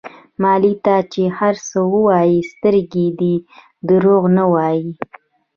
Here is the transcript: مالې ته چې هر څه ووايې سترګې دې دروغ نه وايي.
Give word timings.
مالې 0.41 0.73
ته 0.85 0.95
چې 1.11 1.21
هر 1.37 1.55
څه 1.67 1.79
ووايې 1.93 2.39
سترګې 2.51 3.07
دې 3.19 3.35
دروغ 3.89 4.23
نه 4.37 4.43
وايي. 4.53 4.89